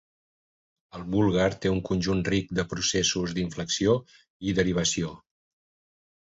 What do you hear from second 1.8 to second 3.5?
conjunt ric de processos